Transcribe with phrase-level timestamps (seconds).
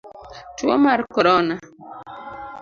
[0.57, 1.55] Tuo mar korona.